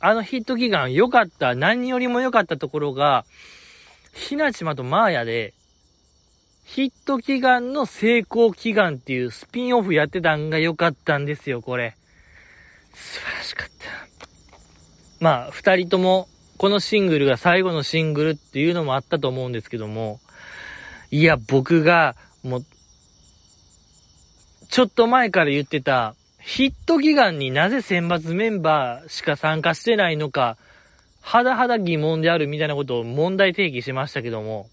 [0.00, 3.24] あのヒット祈願良かった、何よりも良かったところが、
[4.12, 5.54] ひなちまとマーヤで、
[6.64, 11.96] ヒット祈願の成功祈願っていうスピンオフやってたんが良かったんですよ、これ。
[12.94, 14.03] 素晴らしかった。
[15.20, 20.20] まあ、二人とも、このシングルが最後のシングルっていうのもあったと思うんですけども、
[21.10, 22.64] いや、僕が、もう、
[24.68, 30.56] ちょっと前から言ってた、ヒット祈願になぜ選抜メンバーしか参加してないのか、
[31.22, 34.68] はだはだ疑問であるみたいなことを問題提起しましたけども、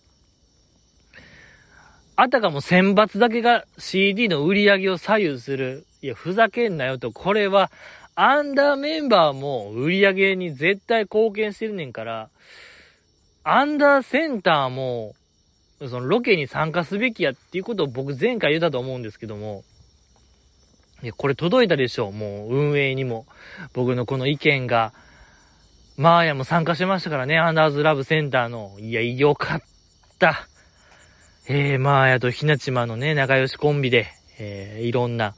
[2.18, 5.86] あたかも選抜だけが CD の売り上げを左右する。
[6.02, 7.72] いや、ふざけんなよと、これは、
[8.24, 12.30] アンダーメンバーも売り上げに絶対貢献してるねんから、
[13.44, 15.16] アンダーセンターも、
[15.80, 19.64] そのロケに参加すべきやっていうことを僕前回言ったと思うんですけども、
[21.02, 22.12] いや、これ届いたでしょう。
[22.12, 23.26] もう運営にも。
[23.74, 24.94] 僕のこの意見が。
[25.98, 27.40] マーヤも参加しましたからね。
[27.40, 28.78] アンダーズラブセンターの。
[28.80, 29.62] いや、よかっ
[30.20, 30.48] た。
[31.48, 34.06] えー、マーヤとひなちまのね、仲良しコンビで、
[34.38, 35.34] えー、いろんな、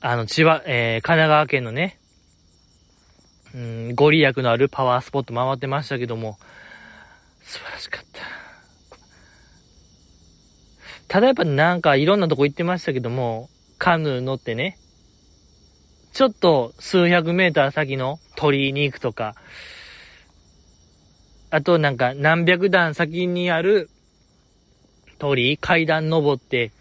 [0.00, 1.98] あの、千葉、えー、神奈川県のね、
[3.54, 6.38] うん、ご利益のあるパワースポット回ってましたけども、
[7.42, 8.20] 素晴らしかった。
[11.08, 14.78] ただやっぱなんかいろんなとこ行ってましたけども、カヌー乗ってね、
[16.12, 19.34] ちょっと数百メーター先の鳥居に行くとか、
[21.50, 23.88] あとなんか何百段先にある
[25.18, 26.72] 鳥居、階段登って、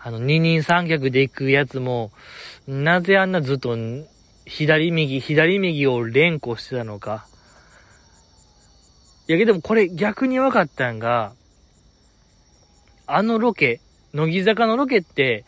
[0.00, 2.10] あの二人三脚で行くやつも、
[2.68, 3.74] なぜあんなずっと
[4.46, 7.26] 左右、左右を連呼してたのか。
[9.26, 11.32] いやけどもこれ逆に分かったんが、
[13.06, 13.80] あのロケ、
[14.12, 15.46] 乃木坂のロケって、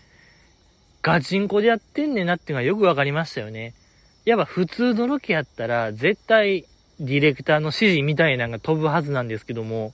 [1.02, 3.74] ガチンコでやってんねんなっていうのがよくわかりましたよね。
[4.24, 6.64] やっぱ普通のロケやったら、絶対
[7.00, 9.92] ディレクターの指示みたいなのが飛ぶはずなんですけども、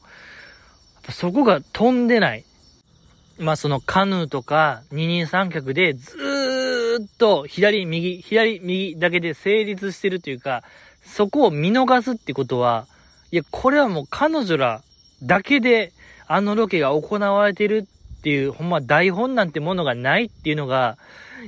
[1.11, 2.45] そこが飛んでない。
[3.39, 6.36] まあそのカヌーとか二人三脚でずー
[7.03, 10.63] っと左右、左右だけで成立してるというか、
[11.05, 12.87] そこを見逃すってことは、
[13.31, 14.83] いや、これはもう彼女ら
[15.23, 15.93] だけで
[16.27, 17.87] あのロケが行われてる
[18.19, 20.99] っていう、ほんま台本なんてものがないっていうのが、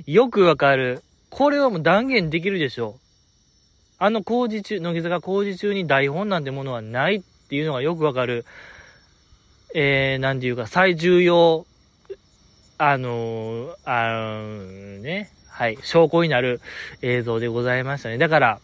[0.07, 1.03] よくわかる。
[1.31, 2.99] これはもう断言できるでしょ。
[3.99, 8.45] あの工事中、乃木坂工事中に台本なんてものはないっていうのがよくわかる。
[9.75, 11.66] えー、なんていうか、最重要、
[12.79, 16.61] あのー、あのー、ね、はい、証拠になる
[17.03, 18.19] 映像でございましたね。
[18.19, 18.61] だから、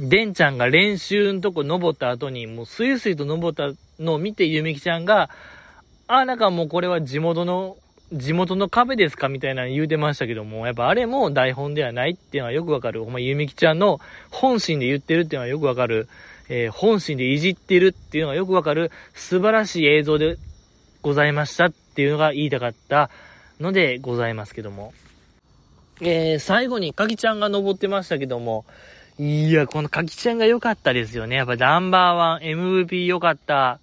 [0.00, 3.70] デンちゃんが練習のとこ登った後に、もうスイスイと登った
[4.02, 5.30] のを見て、ゆみきちゃんが、
[6.08, 7.76] あ、なんかもうこれは地元の
[8.12, 13.04] 地元の壁ですかみたいなの言うてましたけども、やっぱあれも台本ではないっていうのはよくわかる。
[13.04, 14.00] お前、ゆみきちゃんの
[14.32, 16.08] 本心で言ってるっていうのはよくわかる。
[16.48, 20.38] えー、本心でいじってるっていうのがよくわかる素晴らしい映像で
[21.02, 23.10] ございましたっていうのが言いたかった
[23.60, 24.92] のでございますけども。
[26.00, 28.64] えー、最後にかきちゃんが登ってましたけども、
[29.18, 31.36] いや、このかきちゃんが良かったですよね。
[31.36, 33.78] やっぱナンバーワン MVP 良かった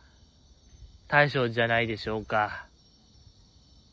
[1.07, 2.65] 大将じゃないでしょうか。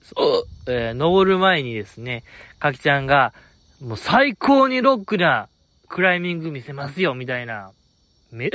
[0.02, 2.24] そう、えー、登る前にですね、
[2.58, 3.34] かきちゃんが、
[3.80, 5.48] もう最高にロックな
[5.88, 7.72] クライミング見せますよ、みたいな。
[8.30, 8.50] め、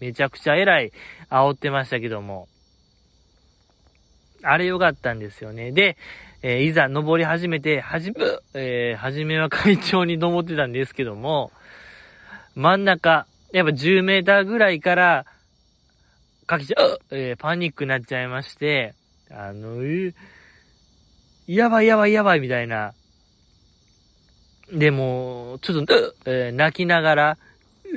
[0.00, 0.92] めちゃくちゃ偉い
[1.30, 2.48] 煽ってましたけども。
[4.42, 5.72] あれ良かったんですよね。
[5.72, 5.96] で、
[6.46, 8.16] えー、いざ登り始めて、はじめ、
[8.52, 11.50] えー、はじめは会長に登ってたんですけども、
[12.54, 15.24] 真ん中、やっぱ10メーターぐらいから、
[16.44, 18.94] かきちゃう、えー、パニックになっちゃいまして、
[19.30, 20.14] あの、えー
[21.46, 22.92] やばいやばいやばいみたいな。
[24.70, 25.94] でも、ちょっと、
[26.26, 27.38] えー、泣きながら、
[27.90, 27.96] う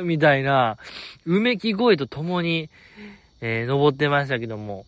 [0.00, 0.78] ーみたいな、
[1.26, 2.68] うめき声とともに、
[3.42, 4.86] えー、登ってましたけども。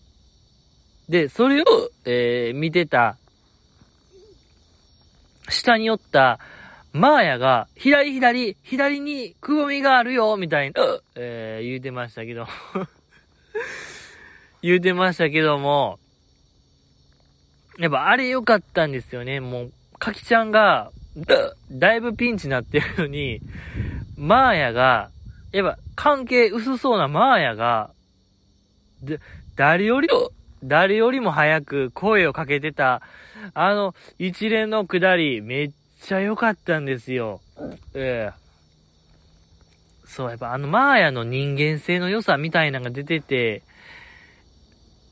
[1.08, 1.64] で、それを、
[2.04, 3.16] えー、見てた、
[5.48, 6.38] 下に寄った、
[6.92, 10.82] マーヤが、左左、左にくぼみがあるよ、みたいな、
[11.16, 12.46] えー、言うてましたけど
[14.62, 15.98] 言うてましたけども、
[17.78, 19.40] やっぱあれ良かったんですよね。
[19.40, 20.92] もう、かきちゃんが、
[21.70, 23.40] だ、いぶピンチになってるのに、
[24.16, 25.10] マーヤが、
[25.52, 27.90] やっぱ関係薄そうなマーヤが、
[29.02, 29.20] で、
[29.56, 30.30] 誰よりも、
[30.64, 33.02] 誰よりも早く声をかけてた、
[33.52, 35.70] あの、一連の下り、めっ
[36.02, 37.40] ちゃ良かったんですよ。
[37.94, 38.44] ええ
[40.06, 43.62] そう、やっぱあのマーヤの人間性の良さみたいなのが出てて、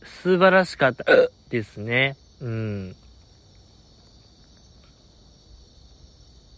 [0.05, 1.05] 素晴らしかった
[1.51, 2.17] ですね。
[2.41, 2.95] うん。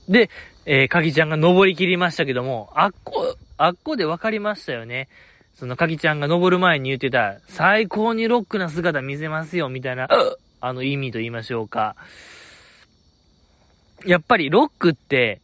[0.09, 0.28] で、
[0.66, 5.09] えー、かぎちゃんが登り切りましたけども、あっこ、あっこで分かりましたよね。
[5.55, 10.09] そのかぎちゃんが登る前に言ってた、最高にロックな姿見せますよ、みたいな、
[10.61, 10.73] あ。
[10.73, 11.97] の意味と言いましょうか。
[14.05, 15.41] やっぱりロックって、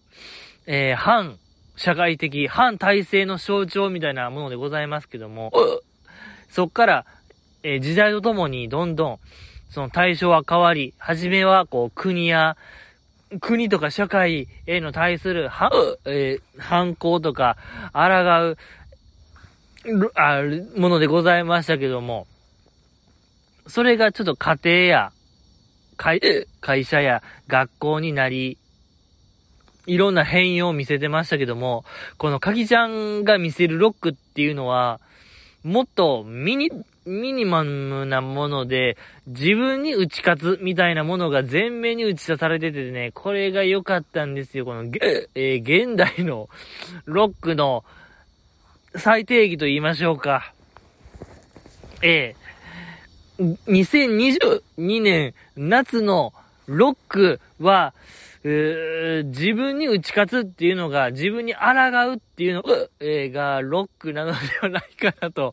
[0.67, 1.39] えー、反
[1.77, 5.51] 社会的、反体制の象徴みたいなものでございますけども、
[6.51, 7.07] そっから、
[7.63, 9.19] えー、時代とともにどんどん、
[9.71, 12.57] その対象は変わり、はじめはこう国や、
[13.41, 15.71] 国とか社会への対する、は、
[16.05, 17.57] えー、反抗とか、
[17.95, 18.09] 抗
[18.51, 18.59] う、
[20.15, 22.27] ある、ものでございましたけども、
[23.67, 25.13] それがちょっと家庭や、
[25.97, 26.21] 会、
[26.61, 28.59] 会社や学校になり、
[29.87, 31.85] いろんな変容を見せてましたけども、
[32.19, 35.01] このかぎちゃんが見せるロックっていうのは、
[35.63, 36.71] もっとミニ、
[37.07, 44.67] ミニマムなもので、自分に打ち勝つみたいなものが全面に打ち出されててね、これが良かったんですよ。
[44.67, 46.51] この、えー、現代の
[47.07, 47.85] ロックの
[48.97, 50.53] 最定義と言いましょうか。
[52.03, 56.33] えー、2022年夏の
[56.67, 57.95] ロックは、
[58.43, 61.61] 自分に打ち勝つっていうのが、自分に抗
[62.11, 65.53] うっていうのが、え、が、ロックなのではないかなと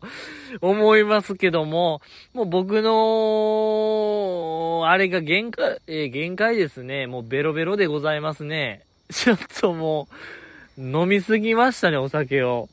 [0.62, 2.02] 思いますけども、
[2.34, 7.08] もう僕の、あれが限界、え、限界ですね。
[7.08, 8.86] もうベロベロでございますね。
[9.12, 10.08] ちょっとも
[10.78, 12.70] う、飲みすぎましたね、お酒を。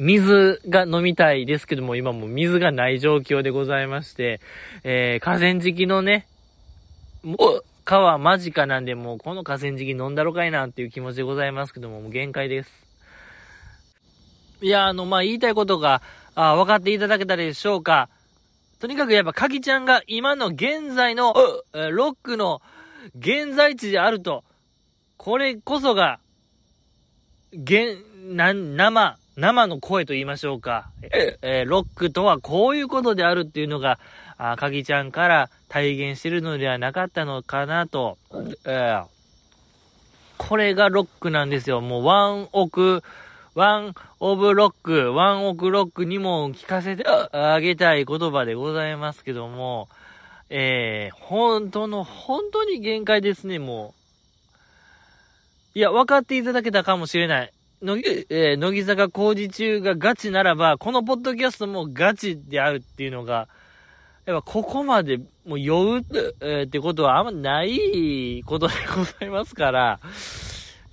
[0.00, 4.40] 水が飲みたいですけども、今も水がない状況でございまして、
[4.82, 6.26] えー、河川敷のね、
[7.22, 12.70] もう、川間近なんで、もうこの河川敷飲んだろかいなっていう気持ちでございますけども、もう限界です。
[14.62, 16.00] いや、あの、まあ、言いたいことが、
[16.34, 18.08] あ分かっていただけたでしょうか。
[18.78, 21.34] とにかくやっぱ、かきちゃんが今の現在の、
[21.74, 22.62] ロックの
[23.18, 24.44] 現在地であると、
[25.18, 26.20] これこそが、
[27.52, 30.90] 現、な、生、生の声と言いましょうか。
[31.02, 33.98] え、えロックとはこういうことであるっていうのが、
[34.38, 38.18] あかぎちゃんから体現してるのではなかったのかなと。
[38.64, 39.04] えー、
[40.38, 41.80] これがロックなんですよ。
[41.80, 43.02] もうワンオク、
[43.54, 49.88] ワンオブロック、ワンオクロックにも聞かせてあげたい言葉でございますけども、
[50.48, 53.99] えー、本当の、本当に限界ですね、もう。
[55.74, 57.52] いや、分かっていただけたかもしれない。
[57.82, 63.48] 乃木、えー、乃木坂工事中がガチならば、このポッドキャストもガチであるっていうのが、
[64.26, 66.04] やっぱここまでもう酔う、
[66.40, 70.00] えー、ってことはあんまないことでございますから、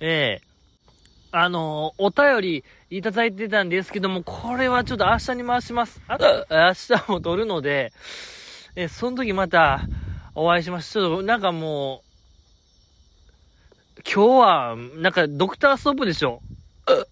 [0.00, 6.00] ええー、あのー、お便り、いただいてたんですけども、これはちょっと明日に回します。
[6.08, 7.92] あと、明日も撮るので、
[8.76, 9.82] え、その時また
[10.34, 10.90] お会いします。
[10.90, 12.07] ちょっとなんかもう、
[14.10, 16.40] 今日は、なんかドクターストップでしょ。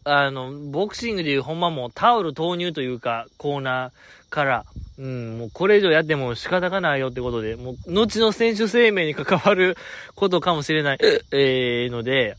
[0.05, 4.65] あの、ボクシングでいうほんまもうタオル投入というか、コーナーから、
[4.99, 9.77] うん、もうこれ以上やっても仕方がないよってことで、もう、後の選手生命に関わる
[10.15, 10.99] ことかもしれない、
[11.33, 11.89] え？
[11.89, 12.39] ー、ので、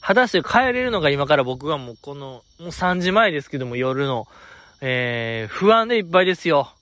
[0.00, 4.28] 果たして帰れるのが今から僕はもうこの、もう3時前ですけども夜の、
[4.80, 6.72] えー、不安でいっぱいですよ。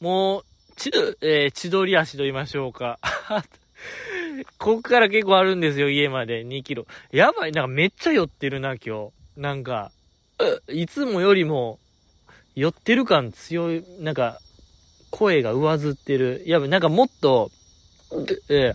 [0.00, 0.44] もう、
[0.76, 0.90] ち、
[1.20, 2.98] えー、千鳥足と言いましょうか。
[4.58, 6.86] ここから結構あるんですよ、家まで2キロ。
[7.10, 9.40] やばい、なんかめっちゃ寄ってるな、今日。
[9.40, 9.90] なんか、
[10.68, 11.78] いつもよりも、
[12.54, 14.38] 寄ってる感強い、なんか、
[15.10, 16.42] 声が上ずってる。
[16.46, 17.50] やばい、なんかもっと、
[18.48, 18.74] えー、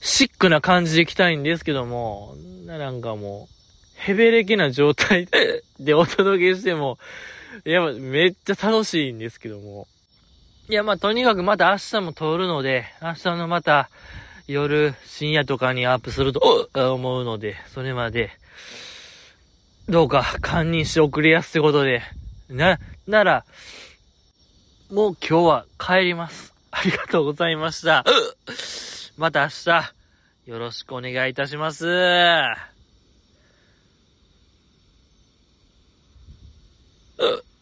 [0.00, 3.54] シックな感じで来たいんですけども、なんかもう、
[3.96, 5.28] ヘベレケな状態
[5.80, 6.98] でお届けしても、
[7.64, 9.86] いや、めっちゃ楽しいんですけども。
[10.66, 13.90] いや、まあ、とにかくまた明日も通るので、明日のまた
[14.46, 18.30] 夜、深夜とかにアップすると思うので、それまで、
[19.90, 22.00] どうか、堪忍して送りやすということで、
[22.48, 23.44] な、なら、
[24.90, 26.54] もう今日は帰ります。
[26.70, 28.02] ありがとうございました。
[29.18, 29.92] また明日、
[30.46, 31.86] よろしくお願いいたします。
[31.86, 31.90] う
[37.18, 37.53] っ